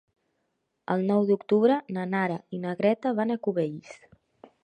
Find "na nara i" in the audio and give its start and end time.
1.97-2.63